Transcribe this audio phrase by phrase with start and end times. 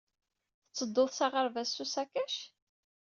[0.65, 2.35] Tettedduḍ s aɣerbaz s usakac?